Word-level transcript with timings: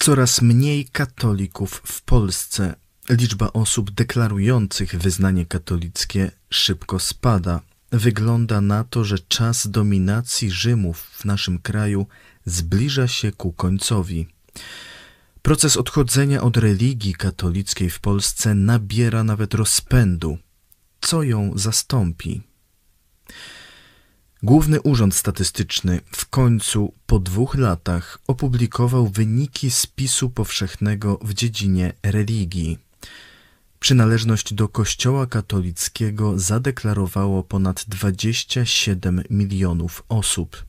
Coraz 0.00 0.42
mniej 0.42 0.84
katolików 0.84 1.82
w 1.84 2.02
Polsce. 2.02 2.74
Liczba 3.08 3.52
osób 3.52 3.90
deklarujących 3.90 4.96
wyznanie 4.96 5.46
katolickie 5.46 6.30
szybko 6.50 6.98
spada. 6.98 7.60
Wygląda 7.92 8.60
na 8.60 8.84
to, 8.84 9.04
że 9.04 9.18
czas 9.18 9.68
dominacji 9.68 10.50
Rzymów 10.50 11.00
w 11.00 11.24
naszym 11.24 11.58
kraju 11.58 12.06
zbliża 12.44 13.08
się 13.08 13.32
ku 13.32 13.52
końcowi. 13.52 14.28
Proces 15.42 15.76
odchodzenia 15.76 16.42
od 16.42 16.56
religii 16.56 17.14
katolickiej 17.14 17.90
w 17.90 18.00
Polsce 18.00 18.54
nabiera 18.54 19.24
nawet 19.24 19.54
rozpędu. 19.54 20.38
Co 21.00 21.22
ją 21.22 21.52
zastąpi? 21.54 22.42
Główny 24.42 24.80
Urząd 24.80 25.14
Statystyczny 25.14 26.00
w 26.12 26.28
końcu 26.28 26.92
po 27.06 27.18
dwóch 27.18 27.54
latach 27.54 28.18
opublikował 28.26 29.08
wyniki 29.08 29.70
spisu 29.70 30.30
powszechnego 30.30 31.18
w 31.22 31.34
dziedzinie 31.34 31.92
religii. 32.02 32.78
Przynależność 33.80 34.54
do 34.54 34.68
Kościoła 34.68 35.26
katolickiego 35.26 36.38
zadeklarowało 36.38 37.42
ponad 37.42 37.84
27 37.88 39.22
milionów 39.30 40.04
osób. 40.08 40.64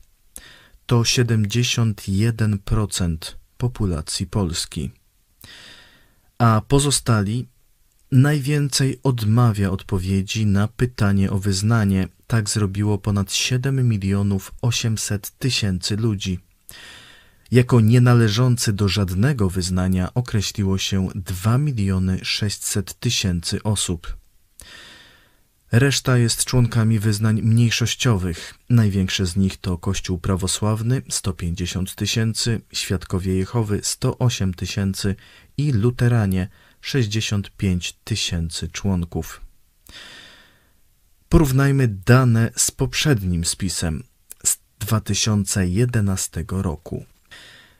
To 0.86 1.00
71% 1.00 3.16
populacji 3.58 4.26
Polski. 4.26 4.90
A 6.38 6.62
pozostali 6.68 7.46
najwięcej 8.12 9.00
odmawia 9.02 9.70
odpowiedzi 9.70 10.46
na 10.46 10.68
pytanie 10.68 11.30
o 11.30 11.38
wyznanie. 11.38 12.08
Tak 12.30 12.48
zrobiło 12.50 12.98
ponad 12.98 13.32
7 13.32 13.88
milionów 13.88 14.52
800 14.62 15.30
tysięcy 15.38 15.96
ludzi. 15.96 16.38
Jako 17.50 17.80
nienależący 17.80 18.72
do 18.72 18.88
żadnego 18.88 19.50
wyznania 19.50 20.14
określiło 20.14 20.78
się 20.78 21.08
2 21.14 21.58
miliony 21.58 22.18
600 22.22 22.94
tysięcy 23.00 23.62
osób. 23.62 24.16
Reszta 25.72 26.18
jest 26.18 26.44
członkami 26.44 26.98
wyznań 26.98 27.42
mniejszościowych. 27.42 28.54
Największe 28.68 29.26
z 29.26 29.36
nich 29.36 29.56
to 29.56 29.78
Kościół 29.78 30.18
prawosławny 30.18 31.02
150 31.08 31.94
tysięcy, 31.94 32.60
Świadkowie 32.72 33.34
Jehowy 33.34 33.80
108 33.82 34.54
tysięcy 34.54 35.14
i 35.56 35.72
Luteranie 35.72 36.48
65 36.80 37.92
tysięcy 38.04 38.68
członków. 38.68 39.49
Porównajmy 41.30 41.88
dane 41.88 42.50
z 42.56 42.70
poprzednim 42.70 43.44
spisem 43.44 44.02
z 44.44 44.58
2011 44.78 46.44
roku. 46.48 47.04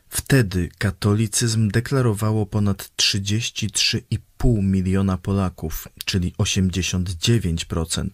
Wtedy 0.09 0.69
katolicyzm 0.79 1.69
deklarowało 1.69 2.47
ponad 2.47 2.91
33,5 2.97 4.63
miliona 4.63 5.19
Polaków, 5.19 5.89
czyli 6.05 6.33
89%. 6.33 8.09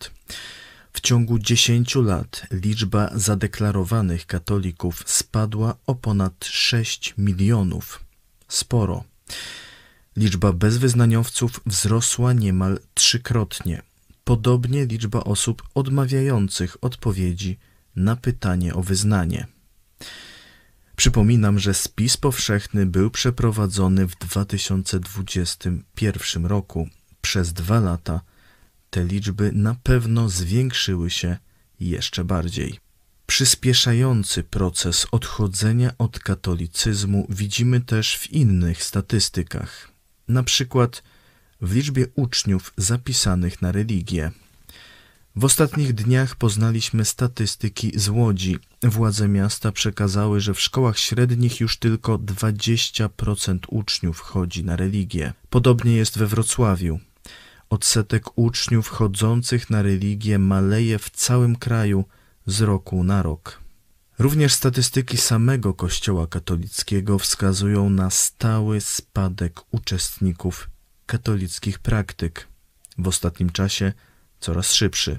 W 0.93 1.01
ciągu 1.01 1.39
10 1.39 1.95
lat 1.95 2.47
liczba 2.51 3.11
zadeklarowanych 3.15 4.27
katolików 4.27 5.03
spadła 5.07 5.77
o 5.87 5.95
ponad 5.95 6.45
6 6.45 7.15
milionów. 7.19 8.05
Sporo. 8.49 9.05
Liczba 10.17 10.53
bezwyznaniowców 10.53 11.61
wzrosła 11.67 12.33
niemal 12.33 12.79
trzykrotnie. 12.95 13.83
Podobnie 14.27 14.87
liczba 14.87 15.25
osób 15.25 15.63
odmawiających 15.75 16.85
odpowiedzi 16.85 17.59
na 17.97 18.17
pytanie 18.17 18.75
o 18.75 18.83
wyznanie. 18.83 19.47
Przypominam, 20.97 21.59
że 21.59 21.75
spis 21.75 22.17
powszechny 22.17 22.87
był 22.87 23.11
przeprowadzony 23.11 24.07
w 24.07 24.19
2021 24.19 26.47
roku. 26.47 26.89
Przez 27.21 27.53
dwa 27.53 27.81
lata 27.81 28.21
te 28.91 29.05
liczby 29.05 29.53
na 29.53 29.75
pewno 29.75 30.29
zwiększyły 30.29 31.11
się 31.11 31.37
jeszcze 31.81 32.25
bardziej. 32.25 32.79
Przyspieszający 33.27 34.43
proces 34.43 35.07
odchodzenia 35.11 35.91
od 35.99 36.19
katolicyzmu 36.19 37.27
widzimy 37.29 37.81
też 37.81 38.17
w 38.17 38.33
innych 38.33 38.83
statystykach, 38.83 39.91
na 40.29 40.43
przykład 40.43 41.03
w 41.61 41.75
liczbie 41.75 42.07
uczniów 42.15 42.73
zapisanych 42.77 43.63
na 43.63 43.73
religię. 43.73 44.31
W 45.37 45.45
ostatnich 45.45 45.93
dniach 45.93 46.37
poznaliśmy 46.37 47.05
statystyki 47.05 47.93
z 47.95 48.09
Łodzi. 48.09 48.59
Władze 48.83 49.29
miasta 49.29 49.73
przekazały, 49.73 50.41
że 50.41 50.55
w 50.55 50.61
szkołach 50.61 50.99
średnich 50.99 51.61
już 51.61 51.77
tylko 51.77 52.19
20% 52.19 53.59
uczniów 53.69 54.21
chodzi 54.21 54.65
na 54.65 54.77
religię. 54.77 55.33
Podobnie 55.51 55.97
jest 55.97 56.19
we 56.19 56.27
Wrocławiu. 56.27 57.01
Odsetek 57.71 58.39
uczniów 58.39 58.89
chodzących 58.89 59.71
na 59.71 59.83
religię 59.83 60.39
maleje 60.39 60.99
w 60.99 61.11
całym 61.11 61.57
kraju 61.57 62.05
z 62.47 62.61
roku 62.61 63.05
na 63.05 63.23
rok. 63.23 63.61
Również 64.19 64.55
statystyki 64.55 65.17
samego 65.17 65.75
Kościoła 65.75 66.27
katolickiego 66.27 67.19
wskazują 67.19 67.91
na 67.91 68.11
stały 68.11 68.81
spadek 68.81 69.61
uczestników 69.71 70.69
katolickich 71.07 71.79
praktyk. 71.79 72.49
W 72.99 73.09
ostatnim 73.09 73.51
czasie 73.51 73.93
coraz 74.41 74.73
szybszy. 74.73 75.19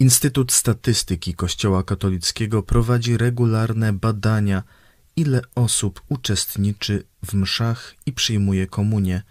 Instytut 0.00 0.52
Statystyki 0.52 1.34
Kościoła 1.34 1.82
Katolickiego 1.82 2.62
prowadzi 2.62 3.16
regularne 3.16 3.92
badania, 3.92 4.62
ile 5.16 5.40
osób 5.54 6.02
uczestniczy 6.08 7.04
w 7.26 7.34
mszach 7.34 7.94
i 8.06 8.12
przyjmuje 8.12 8.66
komunię 8.66 9.22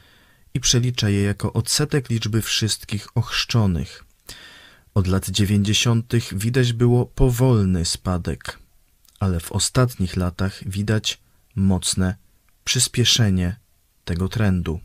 i 0.53 0.59
przelicza 0.59 1.09
je 1.09 1.23
jako 1.23 1.53
odsetek 1.53 2.09
liczby 2.09 2.41
wszystkich 2.41 3.07
ochrzczonych. 3.15 4.03
Od 4.93 5.07
lat 5.07 5.29
dziewięćdziesiątych 5.29 6.37
widać 6.37 6.73
było 6.73 7.05
powolny 7.05 7.85
spadek, 7.85 8.59
ale 9.19 9.39
w 9.39 9.51
ostatnich 9.51 10.15
latach 10.15 10.69
widać 10.69 11.19
mocne 11.55 12.15
przyspieszenie 12.63 13.55
tego 14.05 14.29
trendu. 14.29 14.79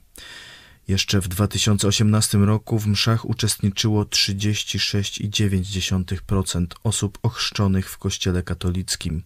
Jeszcze 0.88 1.20
w 1.20 1.28
2018 1.28 2.38
roku 2.38 2.78
w 2.78 2.86
mszach 2.86 3.24
uczestniczyło 3.24 4.04
36,9% 4.04 6.66
osób 6.84 7.18
ochrzczonych 7.22 7.90
w 7.90 7.98
Kościele 7.98 8.42
katolickim. 8.42 9.22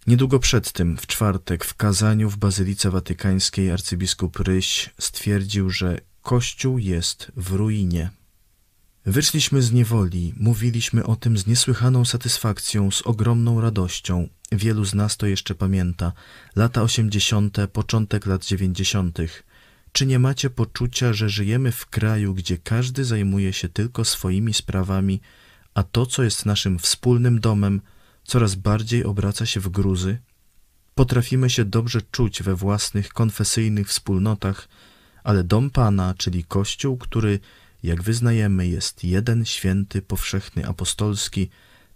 Niedługo 0.08 0.38
przed 0.38 0.72
tym, 0.72 0.96
w 0.96 1.06
czwartek, 1.06 1.64
w 1.64 1.74
kazaniu 1.74 2.30
w 2.30 2.36
Bazylice 2.36 2.90
Watykańskiej 2.90 3.70
arcybiskup 3.70 4.38
Ryś 4.38 4.90
stwierdził, 4.98 5.70
że 5.70 6.00
Kościół 6.22 6.78
jest 6.78 7.32
w 7.36 7.52
ruinie. 7.52 8.10
Wyszliśmy 9.06 9.62
z 9.62 9.72
niewoli, 9.72 10.34
mówiliśmy 10.36 11.04
o 11.04 11.16
tym 11.16 11.38
z 11.38 11.46
niesłychaną 11.46 12.04
satysfakcją, 12.04 12.90
z 12.90 13.02
ogromną 13.02 13.60
radością. 13.60 14.28
Wielu 14.52 14.84
z 14.84 14.94
nas 14.94 15.16
to 15.16 15.26
jeszcze 15.26 15.54
pamięta. 15.54 16.12
Lata 16.56 16.82
osiemdziesiąte, 16.82 17.68
początek 17.68 18.26
lat 18.26 18.44
dziewięćdziesiątych. 18.44 19.42
Czy 19.92 20.06
nie 20.06 20.18
macie 20.18 20.50
poczucia, 20.50 21.12
że 21.12 21.28
żyjemy 21.28 21.72
w 21.72 21.86
kraju, 21.86 22.34
gdzie 22.34 22.58
każdy 22.58 23.04
zajmuje 23.04 23.52
się 23.52 23.68
tylko 23.68 24.04
swoimi 24.04 24.54
sprawami, 24.54 25.20
a 25.74 25.82
to, 25.82 26.06
co 26.06 26.22
jest 26.22 26.46
naszym 26.46 26.78
wspólnym 26.78 27.40
domem, 27.40 27.80
coraz 28.28 28.54
bardziej 28.54 29.04
obraca 29.04 29.46
się 29.46 29.60
w 29.60 29.68
gruzy? 29.68 30.18
Potrafimy 30.94 31.50
się 31.50 31.64
dobrze 31.64 32.02
czuć 32.02 32.42
we 32.42 32.54
własnych 32.54 33.08
konfesyjnych 33.08 33.88
wspólnotach, 33.88 34.68
ale 35.24 35.44
dom 35.44 35.70
Pana, 35.70 36.14
czyli 36.18 36.44
Kościół, 36.44 36.96
który, 36.96 37.40
jak 37.82 38.02
wyznajemy, 38.02 38.66
jest 38.66 39.04
jeden 39.04 39.44
święty, 39.44 40.02
powszechny, 40.02 40.66
apostolski, 40.66 41.50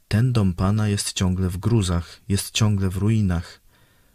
ten 0.08 0.32
dom 0.32 0.54
Pana 0.54 0.88
jest 0.88 1.12
ciągle 1.12 1.48
w 1.48 1.58
gruzach, 1.58 2.20
jest 2.28 2.50
ciągle 2.50 2.88
w 2.90 2.96
ruinach. 2.96 3.60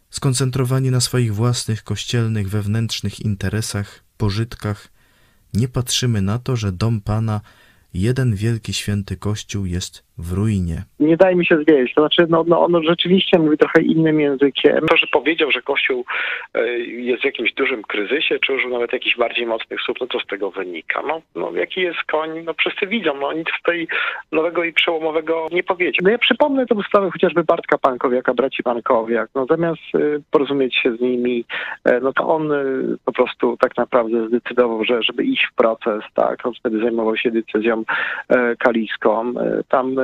Skoncentrowani 0.10 0.92
na 0.92 1.02
swoich 1.02 1.36
własnych 1.36 1.84
kościelnych, 1.84 2.50
wewnętrznych 2.50 3.20
interesach, 3.20 4.04
pożytkach, 4.18 4.88
nie 5.54 5.68
patrzymy 5.68 6.22
na 6.22 6.40
to, 6.40 6.56
że 6.56 6.72
dom 6.72 7.02
Pana, 7.02 7.42
jeden 7.94 8.36
wielki 8.36 8.74
święty 8.74 9.18
Kościół 9.18 9.66
jest 9.66 10.07
w 10.18 10.34
ruinie. 10.34 10.84
Nie 11.00 11.18
daje 11.18 11.36
mi 11.36 11.46
się 11.46 11.58
zwieść. 11.58 11.94
To 11.94 12.02
znaczy, 12.02 12.26
no, 12.30 12.44
no, 12.48 12.66
on 12.66 12.84
rzeczywiście 12.84 13.40
mówi 13.40 13.58
trochę 13.58 13.82
innym 13.82 14.20
językiem. 14.20 14.88
To, 14.90 14.98
że 14.98 15.08
powiedział, 15.08 15.52
że 15.52 15.62
Kościół 15.62 16.06
e, 16.54 16.78
jest 16.80 17.22
w 17.22 17.26
jakimś 17.26 17.54
dużym 17.54 17.84
kryzysie, 17.84 18.40
czy 18.40 18.54
użył 18.54 18.70
nawet 18.70 18.94
jakichś 18.94 19.18
bardziej 19.18 19.46
mocnych 19.46 19.82
słów, 19.82 19.98
no 20.02 20.08
co 20.08 20.20
z 20.20 20.26
tego 20.26 20.52
wynika? 20.52 21.02
No, 21.08 21.22
no 21.36 21.52
jaki 21.52 21.82
jest 21.82 22.04
koń? 22.04 22.30
No 22.46 22.54
wszyscy 22.54 22.88
widzą, 22.88 23.14
no 23.20 23.34
nic 23.34 23.48
tutaj 23.58 23.88
nowego 24.32 24.64
i 24.64 24.74
przełomowego 24.74 25.48
nie 25.52 25.64
powiedział. 25.64 26.00
No 26.04 26.10
ja 26.10 26.18
przypomnę 26.18 26.66
tę 26.66 26.76
sprawę 26.88 27.12
chociażby 27.12 27.44
Bartka 27.44 27.78
Pankowiaka, 27.78 28.34
braci 28.34 28.64
Pankowiak. 28.64 29.30
No 29.36 29.46
zamiast 29.46 29.82
y, 29.96 30.22
porozumieć 30.32 30.76
się 30.76 30.96
z 30.96 31.02
nimi, 31.02 31.46
e, 31.84 32.00
no 32.00 32.14
to 32.14 32.28
on 32.28 32.52
po 33.06 33.12
prostu 33.12 33.58
tak 33.58 33.78
naprawdę 33.78 34.28
zdecydował, 34.28 34.84
że 34.84 35.04
żeby 35.04 35.24
iść 35.24 35.48
w 35.52 35.56
proces, 35.56 36.04
tak, 36.14 36.46
on 36.46 36.54
wtedy 36.54 36.80
zajmował 36.80 37.18
się 37.18 37.32
decyzją 37.32 37.84
e, 38.30 38.56
kaliską. 38.56 39.34
E, 39.40 39.64
Tam 39.70 39.96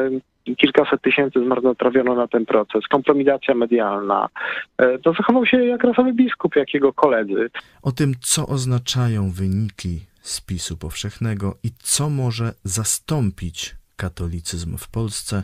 kilkaset 0.58 1.02
tysięcy 1.02 1.40
zmarnotrawiono 1.46 2.16
na 2.16 2.28
ten 2.28 2.46
proces, 2.46 2.88
kompromitacja 2.90 3.56
medialna. 3.56 4.30
E, 4.78 5.00
To 5.00 5.14
zachował 5.14 5.46
się 5.46 5.66
jak 5.66 5.84
rasowy 5.84 6.14
biskup, 6.14 6.56
jak 6.56 6.74
jego 6.74 6.94
koledzy. 6.94 7.50
O 7.82 7.92
tym, 7.92 8.14
co 8.22 8.48
oznaczają 8.48 9.32
wyniki 9.32 10.00
spisu 10.22 10.78
powszechnego 10.78 11.56
i 11.64 11.70
co 11.80 12.10
może 12.10 12.54
zastąpić 12.64 13.76
katolicyzm 13.96 14.78
w 14.78 14.90
Polsce, 14.90 15.44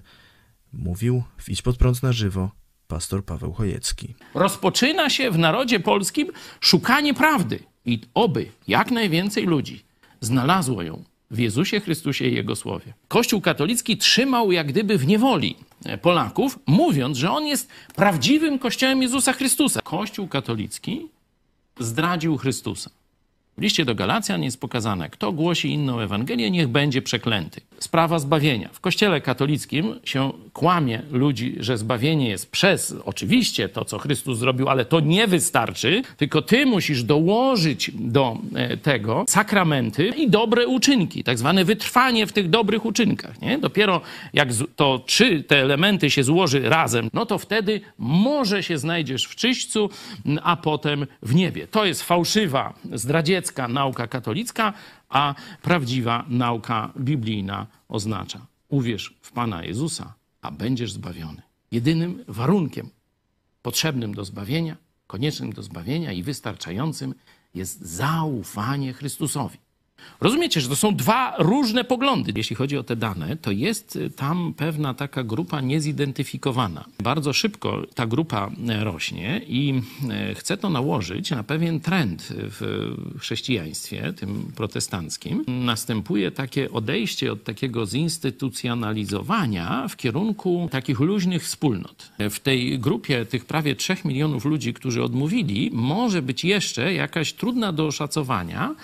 mówił 0.73 1.23
w 1.37 1.49
Idź 1.49 1.61
pod 1.61 1.77
prąd 1.77 2.03
na 2.03 2.11
żywo 2.11 2.51
pastor 2.87 3.25
Paweł 3.25 3.53
Chojecki. 3.53 4.15
Rozpoczyna 4.35 5.09
się 5.09 5.31
w 5.31 5.37
narodzie 5.37 5.79
polskim 5.79 6.27
szukanie 6.59 7.13
prawdy 7.13 7.59
i 7.85 7.99
oby 8.13 8.45
jak 8.67 8.91
najwięcej 8.91 9.45
ludzi 9.45 9.83
znalazło 10.21 10.81
ją 10.81 11.03
w 11.31 11.39
Jezusie 11.39 11.79
Chrystusie 11.79 12.25
i 12.25 12.35
Jego 12.35 12.55
Słowie. 12.55 12.93
Kościół 13.07 13.41
katolicki 13.41 13.97
trzymał 13.97 14.51
jak 14.51 14.67
gdyby 14.67 14.97
w 14.97 15.07
niewoli 15.07 15.55
Polaków, 16.01 16.59
mówiąc, 16.65 17.17
że 17.17 17.31
on 17.31 17.47
jest 17.47 17.69
prawdziwym 17.95 18.59
Kościołem 18.59 19.01
Jezusa 19.01 19.33
Chrystusa. 19.33 19.81
Kościół 19.81 20.27
katolicki 20.27 21.07
zdradził 21.79 22.37
Chrystusa. 22.37 22.89
W 23.59 23.61
liście 23.61 23.85
do 23.85 23.95
Galacjan 23.95 24.43
jest 24.43 24.61
pokazane, 24.61 25.09
kto 25.09 25.31
głosi 25.31 25.69
inną 25.69 25.99
Ewangelię, 25.99 26.51
niech 26.51 26.67
będzie 26.67 27.01
przeklęty. 27.01 27.61
Sprawa 27.79 28.19
zbawienia. 28.19 28.69
W 28.73 28.79
Kościele 28.79 29.21
katolickim 29.21 29.95
się 30.03 30.31
kłamie 30.53 31.01
ludzi, 31.11 31.55
że 31.59 31.77
zbawienie 31.77 32.29
jest 32.29 32.51
przez 32.51 32.95
oczywiście 33.05 33.69
to, 33.69 33.85
co 33.85 33.97
Chrystus 33.97 34.39
zrobił, 34.39 34.69
ale 34.69 34.85
to 34.85 34.99
nie 34.99 35.27
wystarczy, 35.27 36.01
tylko 36.17 36.41
ty 36.41 36.65
musisz 36.65 37.03
dołożyć 37.03 37.91
do 37.93 38.37
e, 38.55 38.77
tego 38.77 39.25
sakramenty 39.27 40.07
i 40.07 40.29
dobre 40.29 40.67
uczynki, 40.67 41.23
tak 41.23 41.37
zwane 41.37 41.65
wytrwanie 41.65 42.27
w 42.27 42.33
tych 42.33 42.49
dobrych 42.49 42.85
uczynkach. 42.85 43.41
Nie? 43.41 43.57
Dopiero 43.57 44.01
jak 44.33 44.49
to 44.75 45.03
trzy 45.05 45.43
te 45.43 45.61
elementy 45.61 46.09
się 46.09 46.23
złoży 46.23 46.69
razem, 46.69 47.09
no 47.13 47.25
to 47.25 47.37
wtedy 47.37 47.81
może 47.97 48.63
się 48.63 48.77
znajdziesz 48.77 49.25
w 49.25 49.35
czyśćcu, 49.35 49.89
a 50.43 50.55
potem 50.57 51.07
w 51.21 51.35
niebie. 51.35 51.67
To 51.67 51.85
jest 51.85 52.03
fałszywa, 52.03 52.73
zdradziecka 52.93 53.48
nauka 53.67 54.07
katolicka, 54.07 54.73
a 55.09 55.35
prawdziwa 55.61 56.25
nauka 56.29 56.93
biblijna 56.99 57.67
oznacza 57.89 58.45
uwierz 58.69 59.15
w 59.21 59.31
Pana 59.31 59.63
Jezusa, 59.63 60.13
a 60.41 60.51
będziesz 60.51 60.91
zbawiony. 60.91 61.41
Jedynym 61.71 62.23
warunkiem 62.27 62.89
potrzebnym 63.61 64.13
do 64.13 64.25
zbawienia, 64.25 64.75
koniecznym 65.07 65.53
do 65.53 65.63
zbawienia 65.63 66.11
i 66.11 66.23
wystarczającym 66.23 67.15
jest 67.55 67.81
zaufanie 67.81 68.93
Chrystusowi. 68.93 69.57
Rozumiecie, 70.21 70.61
że 70.61 70.69
to 70.69 70.75
są 70.75 70.95
dwa 70.95 71.35
różne 71.37 71.83
poglądy. 71.83 72.33
Jeśli 72.35 72.55
chodzi 72.55 72.77
o 72.77 72.83
te 72.83 72.95
dane, 72.95 73.37
to 73.37 73.51
jest 73.51 73.95
y, 73.95 74.09
tam 74.09 74.53
pewna 74.57 74.93
taka 74.93 75.23
grupa 75.23 75.61
niezidentyfikowana. 75.61 76.85
Bardzo 77.03 77.33
szybko 77.33 77.83
ta 77.95 78.07
grupa 78.07 78.51
e, 78.69 78.83
rośnie 78.83 79.41
i 79.47 79.81
e, 80.09 80.35
chcę 80.35 80.57
to 80.57 80.69
nałożyć 80.69 81.31
na 81.31 81.43
pewien 81.43 81.79
trend 81.79 82.27
w 82.29 82.95
chrześcijaństwie, 83.19 84.13
tym 84.13 84.51
protestanckim. 84.55 85.43
Następuje 85.47 86.31
takie 86.31 86.71
odejście 86.71 87.31
od 87.31 87.43
takiego 87.43 87.85
zinstytucjonalizowania 87.85 89.87
w 89.87 89.95
kierunku 89.95 90.69
takich 90.71 90.99
luźnych 90.99 91.43
wspólnot. 91.43 92.11
W 92.29 92.39
tej 92.39 92.79
grupie 92.79 93.25
tych 93.25 93.45
prawie 93.45 93.75
3 93.75 93.97
milionów 94.05 94.45
ludzi, 94.45 94.73
którzy 94.73 95.03
odmówili, 95.03 95.69
może 95.73 96.21
być 96.21 96.43
jeszcze 96.43 96.93
jakaś 96.93 97.33
trudna 97.33 97.73
do 97.73 97.85
oszacowania 97.85 98.75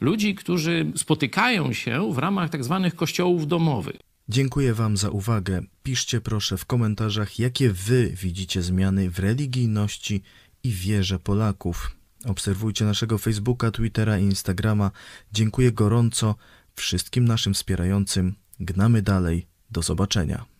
ludzi, 0.00 0.34
którzy 0.34 0.92
spotykają 0.96 1.72
się 1.72 2.12
w 2.12 2.18
ramach 2.18 2.50
tak 2.50 2.64
zwanych 2.64 2.96
kościołów 2.96 3.46
domowych. 3.46 3.96
Dziękuję 4.28 4.74
Wam 4.74 4.96
za 4.96 5.10
uwagę. 5.10 5.62
Piszcie 5.82 6.20
proszę 6.20 6.56
w 6.56 6.64
komentarzach, 6.64 7.38
jakie 7.38 7.70
Wy 7.70 8.12
widzicie 8.22 8.62
zmiany 8.62 9.10
w 9.10 9.18
religijności 9.18 10.22
i 10.64 10.70
wierze 10.70 11.18
Polaków. 11.18 11.96
Obserwujcie 12.24 12.84
naszego 12.84 13.18
Facebooka, 13.18 13.70
Twittera 13.70 14.18
i 14.18 14.22
Instagrama. 14.22 14.90
Dziękuję 15.32 15.72
gorąco 15.72 16.34
wszystkim 16.74 17.24
naszym 17.24 17.54
wspierającym. 17.54 18.34
Gnamy 18.60 19.02
dalej. 19.02 19.46
Do 19.70 19.82
zobaczenia. 19.82 20.57